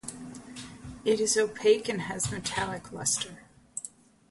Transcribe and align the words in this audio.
It 1.05 1.19
is 1.19 1.37
opaque 1.37 1.87
and 1.87 2.01
has 2.01 2.31
metallic 2.31 2.91
luster. 2.91 3.43